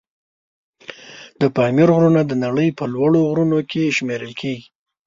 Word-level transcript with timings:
د 1.39 1.41
پامیر 1.55 1.89
غرونه 1.95 2.21
د 2.25 2.33
نړۍ 2.43 2.69
په 2.77 2.83
لوړ 2.93 3.11
غرونو 3.29 3.59
کې 3.71 3.95
شمېرل 3.97 4.31
کېږي. 4.41 4.67